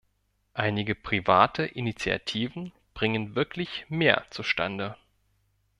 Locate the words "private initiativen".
0.95-2.71